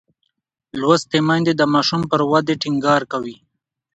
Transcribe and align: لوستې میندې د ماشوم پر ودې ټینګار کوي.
لوستې 0.79 1.19
میندې 1.27 1.53
د 1.57 1.61
ماشوم 1.73 2.01
پر 2.11 2.21
ودې 2.31 2.55
ټینګار 2.61 3.01
کوي. 3.11 3.35